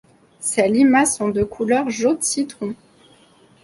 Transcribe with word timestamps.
Ces 0.39 0.67
limaces 0.67 1.17
sont 1.17 1.29
de 1.29 1.43
couleur 1.43 1.91
jaune 1.91 2.19
citron. 2.23 2.73